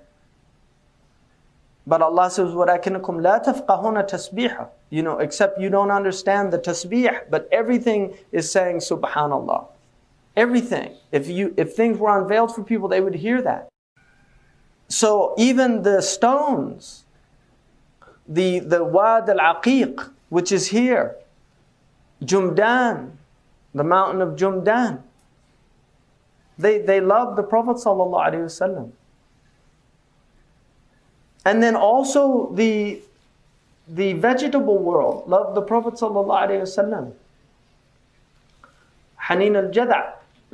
But 1.87 2.01
Allah 2.01 2.29
says, 2.29 2.51
وَلَكِنَّكُمْ 2.51 3.21
لَا 3.21 3.43
تَفْقَهُونَ 3.43 4.09
تَسْبِيحًا 4.09 4.69
You 4.89 5.03
know, 5.03 5.19
except 5.19 5.59
you 5.59 5.69
don't 5.69 5.91
understand 5.91 6.53
the 6.53 6.59
tasbih, 6.59 7.29
but 7.29 7.49
everything 7.51 8.13
is 8.31 8.49
saying 8.49 8.77
subhanallah. 8.77 9.67
Everything. 10.35 10.95
If, 11.11 11.27
you, 11.27 11.53
if 11.57 11.73
things 11.73 11.97
were 11.97 12.17
unveiled 12.17 12.55
for 12.55 12.63
people, 12.63 12.87
they 12.87 13.01
would 13.01 13.15
hear 13.15 13.41
that. 13.41 13.67
So 14.87 15.33
even 15.37 15.83
the 15.83 16.01
stones, 16.01 17.03
the, 18.27 18.59
the 18.59 18.83
Wad 18.83 19.29
al-Aqiq, 19.29 20.09
which 20.29 20.51
is 20.51 20.67
here, 20.67 21.15
Jumdan, 22.23 23.11
the 23.75 23.83
mountain 23.83 24.21
of 24.21 24.35
Jumdan, 24.35 25.01
they, 26.57 26.79
they 26.79 27.01
love 27.01 27.35
the 27.35 27.43
Prophet 27.43 27.77
sallallahu 27.77 28.27
alaihi 28.27 28.45
wasallam. 28.45 28.91
And 31.48 31.62
then 31.62 31.76
also 31.76 32.52
the, 32.52 33.00
the 33.88 34.12
vegetable 34.12 34.76
world 34.76 35.26
loved 35.26 35.56
the 35.56 35.62
Prophet 35.62 35.94
ﷺ. 35.94 37.12
Hanin 39.28 39.56
al-Jada' 39.56 40.12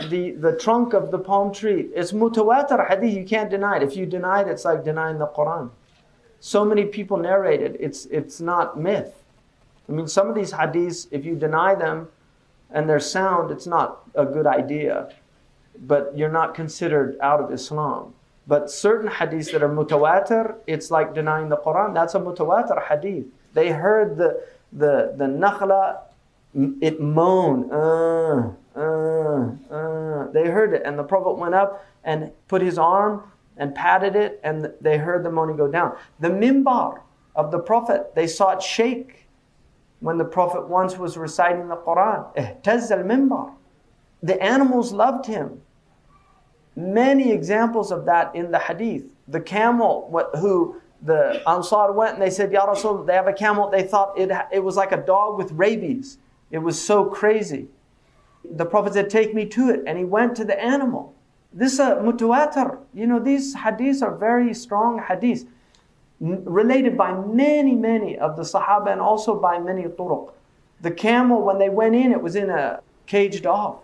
the, 0.09 0.31
the 0.33 0.53
trunk 0.57 0.93
of 0.93 1.11
the 1.11 1.19
palm 1.19 1.53
tree. 1.53 1.89
It's 1.97 2.13
mutawatir 2.13 2.89
hadith, 2.89 3.13
you 3.13 3.25
can't 3.25 3.51
deny 3.51 3.79
it. 3.79 3.83
If 3.83 3.97
you 3.97 4.07
deny 4.07 4.43
it, 4.43 4.49
it's 4.49 4.65
like 4.65 4.85
denying 4.85 5.19
the 5.19 5.27
Quran. 5.27 5.71
So 6.39 6.65
many 6.65 6.85
people 6.85 7.17
narrate 7.17 7.61
it, 7.61 7.77
it's, 7.81 8.07
it's 8.07 8.41
not 8.41 8.79
myth. 8.79 9.15
I 9.89 9.93
mean, 9.93 10.07
some 10.07 10.29
of 10.29 10.37
these 10.37 10.53
hadiths, 10.53 11.09
if 11.11 11.25
you 11.25 11.35
deny 11.35 11.75
them 11.75 12.07
and 12.71 12.89
they're 12.89 13.01
sound, 13.01 13.51
it's 13.51 13.67
not 13.67 14.03
a 14.15 14.25
good 14.25 14.47
idea. 14.47 15.13
But 15.77 16.17
you're 16.17 16.31
not 16.31 16.55
considered 16.55 17.17
out 17.21 17.41
of 17.41 17.53
Islam. 17.53 18.15
But 18.47 18.71
certain 18.71 19.09
hadiths 19.09 19.53
that 19.53 19.63
are 19.63 19.69
mutawatir, 19.69 20.57
it's 20.67 20.91
like 20.91 21.15
denying 21.15 21.49
the 21.49 21.57
Quran. 21.57 21.95
That's 21.95 22.15
a 22.15 22.21
mutawatir 22.21 22.87
hadith. 22.89 23.27
They 23.55 23.71
heard 23.71 24.17
the, 24.17 24.43
the, 24.73 25.15
the 25.17 25.25
nakhla, 25.25 26.01
it 26.81 27.01
moan. 27.01 27.71
Uh, 27.73 28.53
uh, 28.77 29.75
uh. 29.75 30.31
They 30.33 30.49
heard 30.49 30.75
it. 30.75 30.83
And 30.85 30.99
the 30.99 31.05
Prophet 31.05 31.39
went 31.39 31.55
up 31.55 31.87
and 32.05 32.31
put 32.49 32.61
his 32.61 32.79
arm 32.79 33.23
and 33.57 33.75
patted 33.75 34.17
it, 34.17 34.41
and 34.43 34.73
they 34.81 34.99
heard 34.99 35.25
the 35.25 35.31
moaning 35.31 35.57
go 35.57 35.69
down. 35.69 35.97
The 36.21 36.29
mimbar 36.29 37.01
of 37.37 37.51
the 37.51 37.59
Prophet, 37.59 38.15
they 38.15 38.27
saw 38.27 38.51
it 38.51 38.63
shake 38.63 39.27
when 40.01 40.19
the 40.19 40.25
Prophet 40.25 40.69
once 40.69 40.99
was 40.99 41.17
reciting 41.17 41.69
the 41.69 41.77
Quran. 41.77 42.27
Al 42.37 43.05
mimbar. 43.05 43.53
The 44.23 44.43
animals 44.43 44.93
loved 44.93 45.27
him. 45.27 45.63
Many 46.77 47.33
examples 47.33 47.93
of 47.93 48.05
that 48.07 48.35
in 48.35 48.51
the 48.51 48.59
hadith. 48.59 49.05
The 49.29 49.41
camel 49.41 50.11
who 50.41 50.81
the 51.03 51.43
Ansar 51.49 51.93
went 51.93 52.15
and 52.15 52.23
they 52.23 52.31
said, 52.31 52.51
Ya 52.53 52.65
Rasul, 52.65 53.05
they 53.05 53.15
have 53.15 53.29
a 53.29 53.33
camel. 53.33 53.71
They 53.71 53.83
thought 53.83 54.19
it, 54.19 54.31
it 54.53 54.65
was 54.65 54.77
like 54.77 54.93
a 54.93 54.97
dog 54.97 55.39
with 55.39 55.53
rabies. 55.53 56.19
It 56.51 56.59
was 56.59 56.81
so 56.81 57.05
crazy. 57.05 57.69
The 58.45 58.65
Prophet 58.65 58.95
said, 58.95 59.11
Take 59.11 59.35
me 59.35 59.47
to 59.47 59.71
it. 59.71 59.83
And 59.87 59.99
he 59.99 60.05
went 60.05 60.35
to 60.37 60.45
the 60.45 60.61
animal. 60.61 61.15
This 61.53 61.75
is 61.75 61.81
uh, 61.81 61.97
mutawatir. 61.97 62.79
You 62.93 63.07
know, 63.07 63.21
these 63.21 63.55
hadiths 63.55 64.03
are 64.03 64.17
very 64.17 64.53
strong 64.55 65.01
hadiths, 65.01 65.47
related 66.21 66.97
by 66.97 67.13
many, 67.13 67.75
many 67.75 68.19
of 68.19 68.37
the 68.37 68.43
Sahaba 68.43 68.91
and 68.91 69.01
also 69.01 69.39
by 69.39 69.59
many 69.59 69.85
turuq. 69.85 70.33
The 70.81 70.91
camel, 70.91 71.43
when 71.43 71.59
they 71.59 71.69
went 71.69 71.95
in, 71.95 72.13
it 72.13 72.21
was 72.21 72.35
in 72.35 72.51
a 72.51 72.81
caged 73.07 73.47
off. 73.47 73.84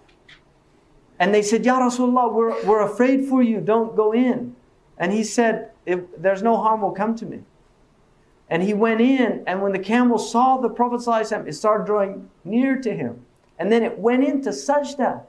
And 1.21 1.35
they 1.35 1.43
said, 1.43 1.67
Ya 1.67 1.79
Rasulullah, 1.79 2.33
we're, 2.33 2.65
we're 2.65 2.81
afraid 2.81 3.27
for 3.27 3.43
you, 3.43 3.61
don't 3.61 3.95
go 3.95 4.13
in. 4.13 4.57
And 4.97 5.13
he 5.13 5.23
said, 5.23 5.71
There's 5.85 6.43
no 6.43 6.57
harm 6.57 6.81
will 6.81 6.93
come 6.93 7.15
to 7.17 7.27
me. 7.27 7.45
And 8.49 8.63
he 8.63 8.75
went 8.75 9.01
in, 9.01 9.45
and 9.47 9.63
when 9.63 9.73
the 9.73 9.79
camel 9.79 10.19
saw 10.19 10.57
the 10.57 10.71
Prophet, 10.71 11.07
it 11.47 11.53
started 11.53 11.87
drawing 11.87 12.31
near 12.43 12.81
to 12.81 12.97
him. 12.97 13.25
And 13.59 13.71
then 13.71 13.83
it 13.83 13.99
went 13.99 14.25
into 14.25 14.49
sajda. 14.51 15.23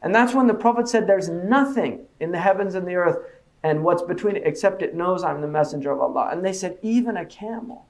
And 0.00 0.14
that's 0.14 0.32
when 0.32 0.46
the 0.46 0.54
Prophet 0.54 0.88
said, 0.88 1.08
There's 1.08 1.28
nothing 1.28 2.06
in 2.20 2.30
the 2.30 2.38
heavens 2.38 2.76
and 2.76 2.86
the 2.86 2.94
earth 2.94 3.18
and 3.64 3.82
what's 3.82 4.02
between 4.02 4.36
it 4.36 4.42
except 4.46 4.82
it 4.82 4.94
knows 4.94 5.24
I'm 5.24 5.40
the 5.40 5.48
messenger 5.48 5.90
of 5.90 6.00
Allah. 6.00 6.28
And 6.30 6.44
they 6.44 6.52
said, 6.52 6.78
Even 6.80 7.16
a 7.16 7.26
camel. 7.26 7.86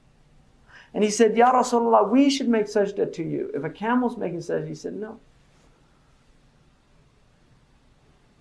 And 0.93 1.03
he 1.03 1.09
said, 1.09 1.37
Ya 1.37 1.51
Rasulullah, 1.51 2.09
we 2.09 2.29
should 2.29 2.47
make 2.47 2.65
sajda 2.65 3.11
to 3.13 3.23
you. 3.23 3.51
If 3.53 3.63
a 3.63 3.69
camel's 3.69 4.17
making 4.17 4.39
sajda, 4.39 4.67
he 4.67 4.75
said, 4.75 4.95
No. 4.95 5.19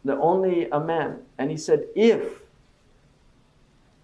The 0.05 0.17
only 0.19 0.69
a 0.71 0.81
man. 0.81 1.19
And 1.39 1.51
he 1.51 1.57
said, 1.57 1.87
If 1.95 2.43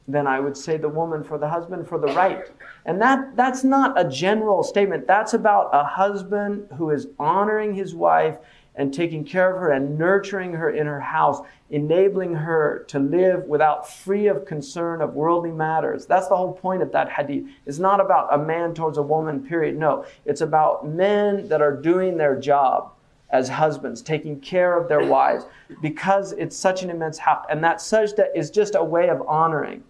then 0.08 0.26
I 0.26 0.40
would 0.40 0.56
say 0.56 0.76
the 0.76 0.88
woman 0.88 1.22
for 1.22 1.38
the 1.38 1.48
husband 1.48 1.88
for 1.88 1.98
the 1.98 2.08
right. 2.08 2.50
And 2.86 3.00
that, 3.00 3.36
that's 3.36 3.62
not 3.62 3.98
a 3.98 4.08
general 4.08 4.62
statement. 4.62 5.06
That's 5.06 5.34
about 5.34 5.70
a 5.72 5.84
husband 5.84 6.68
who 6.76 6.90
is 6.90 7.06
honoring 7.18 7.74
his 7.74 7.94
wife 7.94 8.36
and 8.74 8.92
taking 8.92 9.24
care 9.24 9.54
of 9.54 9.60
her 9.60 9.70
and 9.72 9.98
nurturing 9.98 10.54
her 10.54 10.70
in 10.70 10.86
her 10.86 11.00
house, 11.00 11.40
enabling 11.70 12.34
her 12.34 12.84
to 12.88 12.98
live 12.98 13.44
without 13.44 13.88
free 13.88 14.26
of 14.26 14.46
concern 14.46 15.02
of 15.02 15.14
worldly 15.14 15.52
matters. 15.52 16.06
That's 16.06 16.28
the 16.28 16.36
whole 16.36 16.54
point 16.54 16.82
of 16.82 16.90
that 16.92 17.10
hadith. 17.10 17.44
It's 17.66 17.78
not 17.78 18.00
about 18.00 18.32
a 18.32 18.38
man 18.38 18.74
towards 18.74 18.98
a 18.98 19.02
woman, 19.02 19.46
period. 19.46 19.76
No, 19.76 20.06
it's 20.24 20.40
about 20.40 20.88
men 20.88 21.48
that 21.48 21.60
are 21.60 21.76
doing 21.76 22.16
their 22.16 22.38
job 22.38 22.92
as 23.30 23.48
husbands, 23.48 24.02
taking 24.02 24.38
care 24.40 24.76
of 24.76 24.88
their 24.88 25.06
wives, 25.06 25.46
because 25.80 26.32
it's 26.32 26.56
such 26.56 26.82
an 26.82 26.90
immense 26.90 27.16
haq. 27.16 27.46
And 27.48 27.64
that 27.64 27.78
sajda 27.78 28.26
is 28.34 28.50
just 28.50 28.74
a 28.74 28.84
way 28.84 29.08
of 29.08 29.22
honoring. 29.26 29.82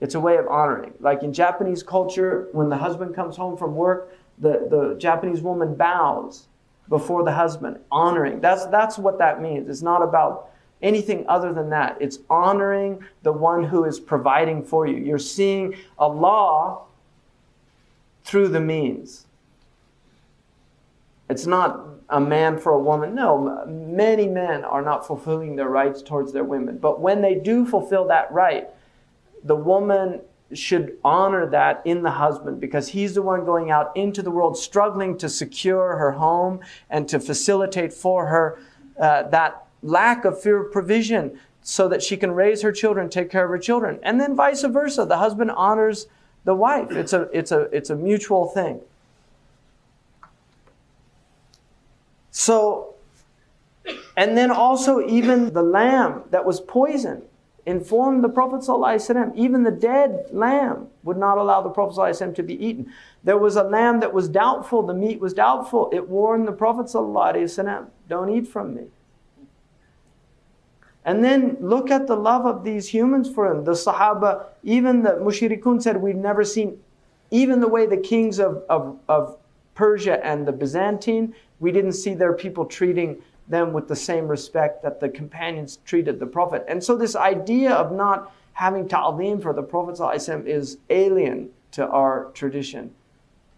It's 0.00 0.14
a 0.14 0.20
way 0.20 0.36
of 0.36 0.46
honoring. 0.48 0.94
Like 1.00 1.22
in 1.22 1.32
Japanese 1.32 1.82
culture, 1.82 2.48
when 2.52 2.68
the 2.70 2.76
husband 2.76 3.14
comes 3.14 3.36
home 3.36 3.56
from 3.56 3.74
work, 3.74 4.14
the, 4.38 4.66
the 4.70 4.96
Japanese 4.98 5.40
woman 5.40 5.74
bows 5.74 6.48
before 6.88 7.24
the 7.24 7.32
husband, 7.32 7.78
honoring. 7.90 8.40
That's, 8.40 8.66
that's 8.66 8.98
what 8.98 9.18
that 9.18 9.40
means. 9.40 9.68
It's 9.68 9.82
not 9.82 10.02
about 10.02 10.50
anything 10.82 11.24
other 11.28 11.52
than 11.52 11.70
that. 11.70 11.96
It's 12.00 12.18
honoring 12.30 13.02
the 13.22 13.32
one 13.32 13.64
who 13.64 13.84
is 13.84 13.98
providing 13.98 14.62
for 14.62 14.86
you. 14.86 14.96
You're 14.96 15.18
seeing 15.18 15.74
Allah 15.98 16.82
through 18.24 18.48
the 18.48 18.60
means. 18.60 19.26
It's 21.28 21.46
not 21.46 21.86
a 22.08 22.20
man 22.20 22.58
for 22.58 22.72
a 22.72 22.78
woman. 22.78 23.14
No, 23.14 23.64
many 23.66 24.28
men 24.28 24.64
are 24.64 24.82
not 24.82 25.06
fulfilling 25.06 25.56
their 25.56 25.68
rights 25.68 26.02
towards 26.02 26.32
their 26.32 26.44
women. 26.44 26.78
But 26.78 27.00
when 27.00 27.20
they 27.20 27.34
do 27.34 27.66
fulfill 27.66 28.06
that 28.08 28.30
right, 28.30 28.68
the 29.42 29.56
woman 29.56 30.20
should 30.52 30.96
honor 31.04 31.46
that 31.46 31.82
in 31.84 32.02
the 32.02 32.10
husband 32.10 32.60
because 32.60 32.88
he's 32.88 33.14
the 33.14 33.22
one 33.22 33.44
going 33.44 33.70
out 33.70 33.96
into 33.96 34.22
the 34.22 34.30
world 34.30 34.56
struggling 34.56 35.18
to 35.18 35.28
secure 35.28 35.96
her 35.96 36.12
home 36.12 36.60
and 36.88 37.08
to 37.08 37.18
facilitate 37.18 37.92
for 37.92 38.26
her 38.26 38.58
uh, 39.00 39.24
that 39.24 39.66
lack 39.82 40.24
of 40.24 40.40
fear 40.40 40.64
of 40.64 40.72
provision 40.72 41.38
so 41.62 41.88
that 41.88 42.00
she 42.02 42.16
can 42.16 42.30
raise 42.30 42.62
her 42.62 42.70
children, 42.70 43.10
take 43.10 43.28
care 43.28 43.44
of 43.44 43.50
her 43.50 43.58
children. 43.58 43.98
And 44.04 44.20
then 44.20 44.36
vice 44.36 44.62
versa. 44.62 45.04
The 45.04 45.16
husband 45.16 45.50
honors 45.50 46.06
the 46.44 46.54
wife. 46.54 46.92
It's 46.92 47.12
a, 47.12 47.22
it's 47.32 47.50
a, 47.50 47.62
it's 47.76 47.90
a 47.90 47.96
mutual 47.96 48.46
thing. 48.46 48.80
So, 52.30 52.94
and 54.16 54.38
then 54.38 54.52
also 54.52 55.04
even 55.08 55.52
the 55.52 55.62
lamb 55.62 56.22
that 56.30 56.44
was 56.44 56.60
poisoned 56.60 57.22
informed 57.65 58.23
the 58.23 58.29
Prophet 58.29 58.61
ﷺ, 58.61 59.35
even 59.35 59.63
the 59.63 59.71
dead 59.71 60.25
lamb 60.31 60.87
would 61.03 61.17
not 61.17 61.37
allow 61.37 61.61
the 61.61 61.69
Prophet 61.69 61.97
ﷺ 61.97 62.35
to 62.35 62.43
be 62.43 62.63
eaten. 62.63 62.91
There 63.23 63.37
was 63.37 63.55
a 63.55 63.63
lamb 63.63 63.99
that 63.99 64.13
was 64.13 64.27
doubtful, 64.27 64.83
the 64.83 64.93
meat 64.93 65.19
was 65.19 65.33
doubtful. 65.33 65.89
It 65.93 66.09
warned 66.09 66.47
the 66.47 66.53
Prophet 66.53 66.87
ﷺ, 66.87 67.87
don't 68.07 68.29
eat 68.29 68.47
from 68.47 68.73
me. 68.75 68.87
And 71.03 71.23
then 71.23 71.57
look 71.59 71.89
at 71.89 72.07
the 72.07 72.15
love 72.15 72.45
of 72.45 72.63
these 72.63 72.89
humans 72.89 73.29
for 73.29 73.51
him. 73.51 73.63
The 73.63 73.71
Sahaba, 73.71 74.45
even 74.63 75.01
the 75.01 75.13
Mushrikun 75.13 75.81
said, 75.81 75.97
We've 75.97 76.15
never 76.15 76.43
seen, 76.43 76.79
even 77.31 77.59
the 77.59 77.67
way 77.67 77.87
the 77.87 77.97
kings 77.97 78.39
of, 78.39 78.63
of, 78.69 78.99
of 79.07 79.37
Persia 79.73 80.23
and 80.23 80.47
the 80.47 80.51
Byzantine, 80.51 81.33
we 81.59 81.71
didn't 81.71 81.93
see 81.93 82.13
their 82.13 82.33
people 82.33 82.65
treating 82.65 83.21
them 83.48 83.72
with 83.72 83.88
the 83.88 83.96
same 83.96 84.26
respect 84.28 84.82
that 84.82 85.00
the 85.00 85.08
companions 85.08 85.78
treated 85.84 86.18
the 86.18 86.26
Prophet. 86.26 86.64
And 86.68 86.82
so 86.82 86.96
this 86.96 87.14
idea 87.14 87.72
of 87.72 87.92
not 87.92 88.32
having 88.54 88.88
ta'zeem 88.88 89.40
for 89.40 89.52
the 89.52 89.62
Prophet 89.62 90.00
is 90.46 90.78
alien 90.90 91.50
to 91.72 91.86
our 91.86 92.30
tradition. 92.32 92.92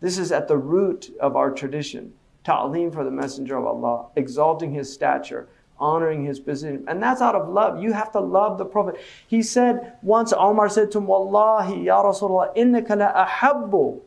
This 0.00 0.18
is 0.18 0.32
at 0.32 0.48
the 0.48 0.56
root 0.56 1.10
of 1.20 1.36
our 1.36 1.50
tradition. 1.50 2.12
Ta'zeem 2.44 2.92
for 2.92 3.04
the 3.04 3.10
Messenger 3.10 3.58
of 3.58 3.66
Allah, 3.66 4.06
exalting 4.16 4.72
his 4.72 4.92
stature, 4.92 5.48
honoring 5.78 6.24
his 6.24 6.40
position. 6.40 6.84
And 6.88 7.02
that's 7.02 7.20
out 7.20 7.34
of 7.34 7.48
love. 7.48 7.82
You 7.82 7.92
have 7.92 8.12
to 8.12 8.20
love 8.20 8.58
the 8.58 8.64
Prophet. 8.64 8.96
He 9.26 9.42
said, 9.42 9.94
once 10.02 10.32
Omar 10.32 10.68
said 10.68 10.90
to 10.92 10.98
him, 10.98 11.06
Wallahi, 11.06 11.82
Ya 11.82 12.02
Rasulullah, 12.02 12.54
innaka 12.56 12.96
la 12.96 13.26
ahabbu 13.26 14.00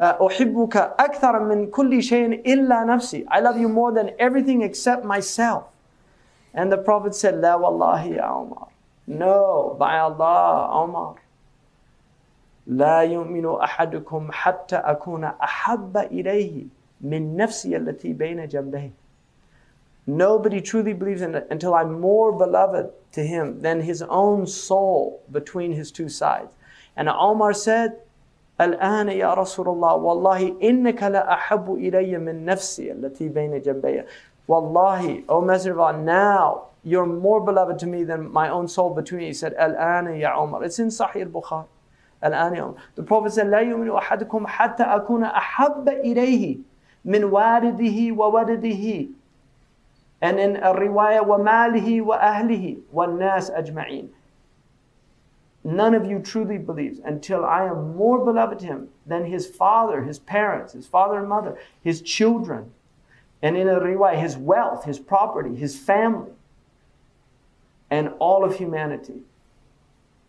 أحبك 0.00 0.76
أكثر 0.76 1.38
من 1.38 1.70
كل 1.70 2.02
شيء 2.02 2.46
إلا 2.46 2.84
نفسي. 2.84 3.26
I 3.28 3.40
love 3.40 3.58
you 3.58 3.68
more 3.68 3.92
than 3.92 4.10
everything 4.18 4.62
except 4.62 5.04
myself. 5.04 5.64
And 6.54 6.72
the 6.72 6.78
Prophet 6.78 7.14
said, 7.14 7.34
لا 7.34 7.54
والله 7.56 8.16
يا 8.16 8.22
عمر. 8.22 8.68
No, 9.08 9.76
by 9.78 9.98
Allah, 9.98 10.68
Omar. 10.72 11.14
لا 12.66 13.00
يؤمن 13.02 13.46
أحدكم 13.46 14.28
حتى 14.32 14.76
أكون 14.76 15.24
أحب 15.24 15.96
إليه 15.96 16.66
من 17.00 17.36
نفسي 17.36 17.76
التي 17.76 18.12
بين 18.12 18.48
جنبيه. 18.48 18.90
Nobody 20.06 20.60
truly 20.60 20.92
believes 20.92 21.22
in 21.22 21.34
it 21.34 21.46
until 21.50 21.74
I'm 21.74 22.00
more 22.00 22.32
beloved 22.32 22.90
to 23.12 23.22
him 23.22 23.60
than 23.62 23.80
his 23.80 24.02
own 24.02 24.46
soul 24.46 25.20
between 25.30 25.72
his 25.72 25.90
two 25.90 26.08
sides. 26.08 26.54
And 26.96 27.08
Omar 27.08 27.52
said, 27.52 28.00
الآن 28.65 29.09
يا 29.09 29.33
رسول 29.33 29.69
الله 29.69 29.95
والله 29.95 30.55
إنك 30.63 31.03
لأحب 31.03 31.73
إلي 31.73 32.17
من 32.17 32.45
نفسي 32.45 32.91
التي 32.91 33.29
بين 33.29 33.61
جنبي 33.61 34.03
Messenger 34.47 35.71
of 35.71 35.79
Allah, 35.79 36.03
now 36.03 36.65
you're 36.83 37.05
more 37.05 37.39
beloved 37.39 37.79
to 37.79 37.87
me 37.87 38.03
than 38.03 38.29
my 38.31 38.49
own 38.49 38.67
soul 38.67 38.93
between 38.93 39.21
you. 39.21 39.27
He 39.27 39.33
said, 39.33 39.53
Al-ana 39.53 40.15
ya 40.17 40.41
Umar. 40.41 40.63
It's 40.65 40.79
in 40.79 40.87
Sahih 40.87 41.21
al-Bukhari. 41.21 41.65
Al-ana 42.21 42.55
ya 42.55 42.63
Umar. 42.65 42.75
The 42.95 43.03
Prophet 43.03 43.31
said, 43.31 43.47
لا 43.47 43.59
يؤمن 43.61 43.89
أحدكم 43.97 44.47
حتى 44.47 44.83
أكون 44.83 45.23
أحب 45.23 45.89
إليه 45.89 46.57
من 47.05 47.23
والده 47.23 48.15
وولده. 48.17 49.07
And 50.21 50.39
in 50.39 50.55
a 50.57 50.73
riwayah, 50.73 51.25
وأهله 51.25 52.77
والناس 52.93 53.51
أجمعين. 53.51 54.09
None 55.63 55.95
of 55.95 56.05
you 56.05 56.19
truly 56.19 56.57
believes 56.57 56.99
until 57.05 57.45
I 57.45 57.65
am 57.65 57.95
more 57.95 58.23
beloved 58.23 58.59
to 58.59 58.65
him 58.65 58.89
than 59.05 59.25
his 59.25 59.47
father, 59.47 60.03
his 60.03 60.19
parents, 60.19 60.73
his 60.73 60.87
father 60.87 61.19
and 61.19 61.29
mother, 61.29 61.57
his 61.81 62.01
children, 62.01 62.71
and 63.41 63.55
in 63.55 63.69
a 63.69 63.79
riwayah, 63.79 64.21
his 64.21 64.35
wealth, 64.37 64.83
his 64.85 64.99
property, 64.99 65.55
his 65.55 65.77
family, 65.77 66.31
and 67.89 68.09
all 68.19 68.43
of 68.43 68.55
humanity. 68.55 69.21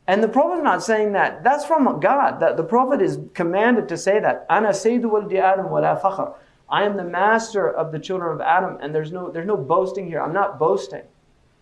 And 0.07 0.23
the 0.23 0.29
Prophet 0.29 0.59
is 0.59 0.65
not 0.65 0.83
saying 0.83 1.13
that. 1.13 1.43
That's 1.43 1.65
from 1.65 1.99
God. 1.99 2.41
That 2.41 2.57
the 2.57 2.65
Prophet 2.65 3.01
is 3.01 3.19
commanded 3.33 3.89
to 3.89 3.97
say 3.97 4.21
that. 4.21 4.45
Ana 4.51 4.69
sayyidu 4.69 5.05
waldi 5.05 5.41
Adam 5.41 5.71
wala 5.71 5.99
fakhr. 6.03 6.35
I 6.69 6.85
am 6.85 6.97
the 6.97 7.05
master 7.05 7.71
of 7.71 7.91
the 7.93 7.99
children 7.99 8.35
of 8.35 8.41
Adam, 8.41 8.79
and 8.81 8.95
there's 8.95 9.13
no, 9.13 9.31
there's 9.31 9.47
no 9.47 9.57
boasting 9.57 10.07
here. 10.07 10.21
I'm 10.21 10.33
not 10.33 10.59
boasting. 10.59 11.03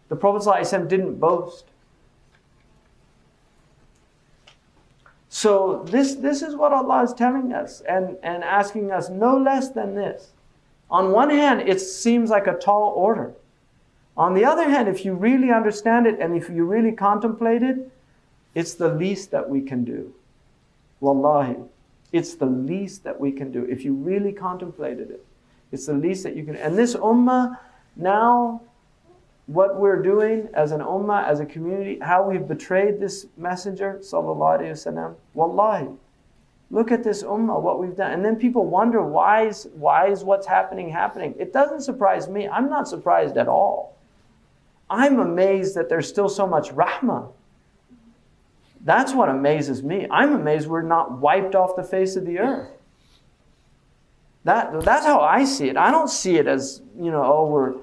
The 0.08 0.16
Prophet 0.16 0.46
ﷺ 0.46 0.88
didn't 0.88 1.18
boast. 1.18 1.71
So 5.34 5.82
this, 5.86 6.16
this 6.16 6.42
is 6.42 6.54
what 6.54 6.74
Allah 6.74 7.04
is 7.04 7.14
telling 7.14 7.54
us 7.54 7.80
and, 7.88 8.18
and 8.22 8.44
asking 8.44 8.92
us 8.92 9.08
no 9.08 9.38
less 9.38 9.70
than 9.70 9.94
this. 9.94 10.32
On 10.90 11.10
one 11.10 11.30
hand, 11.30 11.66
it 11.66 11.80
seems 11.80 12.28
like 12.28 12.46
a 12.46 12.58
tall 12.58 12.92
order. 12.94 13.32
On 14.14 14.34
the 14.34 14.44
other 14.44 14.68
hand, 14.68 14.90
if 14.90 15.06
you 15.06 15.14
really 15.14 15.50
understand 15.50 16.06
it 16.06 16.20
and 16.20 16.36
if 16.36 16.50
you 16.50 16.66
really 16.66 16.92
contemplate 16.92 17.62
it, 17.62 17.90
it's 18.54 18.74
the 18.74 18.90
least 18.90 19.30
that 19.30 19.48
we 19.48 19.62
can 19.62 19.84
do. 19.84 20.12
Wallahi. 21.00 21.56
It's 22.12 22.34
the 22.34 22.44
least 22.44 23.02
that 23.04 23.18
we 23.18 23.32
can 23.32 23.50
do. 23.50 23.64
If 23.64 23.86
you 23.86 23.94
really 23.94 24.32
contemplated 24.32 25.10
it, 25.10 25.24
it's 25.72 25.86
the 25.86 25.94
least 25.94 26.24
that 26.24 26.36
you 26.36 26.44
can. 26.44 26.56
And 26.56 26.76
this 26.76 26.94
ummah 26.94 27.56
now 27.96 28.60
what 29.46 29.78
we're 29.78 30.00
doing 30.00 30.48
as 30.54 30.72
an 30.72 30.80
ummah, 30.80 31.26
as 31.26 31.40
a 31.40 31.46
community, 31.46 31.98
how 32.00 32.28
we've 32.28 32.46
betrayed 32.46 33.00
this 33.00 33.26
messenger, 33.36 33.98
sallallahu 34.02 34.60
alayhi 34.60 34.72
wasallam, 34.72 35.14
wallahi, 35.34 35.88
Look 36.72 36.90
at 36.90 37.04
this 37.04 37.22
ummah, 37.22 37.60
what 37.60 37.78
we've 37.78 37.94
done. 37.94 38.12
And 38.12 38.24
then 38.24 38.36
people 38.36 38.64
wonder 38.64 39.02
why 39.02 39.46
is, 39.46 39.68
why 39.74 40.08
is 40.08 40.24
what's 40.24 40.46
happening 40.46 40.88
happening? 40.88 41.34
It 41.38 41.52
doesn't 41.52 41.82
surprise 41.82 42.28
me. 42.28 42.48
I'm 42.48 42.70
not 42.70 42.88
surprised 42.88 43.36
at 43.36 43.46
all. 43.46 43.94
I'm 44.88 45.20
amazed 45.20 45.74
that 45.74 45.90
there's 45.90 46.08
still 46.08 46.30
so 46.30 46.46
much 46.46 46.70
rahmah. 46.70 47.30
That's 48.80 49.12
what 49.12 49.28
amazes 49.28 49.82
me. 49.82 50.06
I'm 50.10 50.32
amazed 50.32 50.66
we're 50.66 50.80
not 50.80 51.12
wiped 51.12 51.54
off 51.54 51.76
the 51.76 51.84
face 51.84 52.16
of 52.16 52.24
the 52.24 52.38
earth. 52.38 52.70
That, 54.44 54.80
that's 54.82 55.04
how 55.04 55.20
I 55.20 55.44
see 55.44 55.68
it. 55.68 55.76
I 55.76 55.90
don't 55.90 56.08
see 56.08 56.36
it 56.36 56.46
as, 56.46 56.80
you 56.98 57.10
know, 57.10 57.22
oh, 57.22 57.48
we're, 57.48 57.74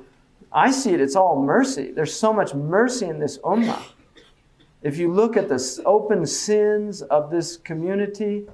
I 0.52 0.72
see 0.72 0.94
it, 0.94 1.02
it's 1.02 1.16
all 1.16 1.42
mercy. 1.42 1.92
There's 1.92 2.14
so 2.14 2.34
much 2.34 2.54
mercy 2.54 3.06
in 3.06 3.20
this 3.20 3.38
ummah. 3.40 3.82
If 4.82 4.98
you 4.98 5.12
look 5.12 5.36
at 5.38 5.50
the 5.50 5.82
open 5.86 6.26
sins 6.26 7.02
of 7.02 7.30
this 7.30 7.58
community, 7.58 8.48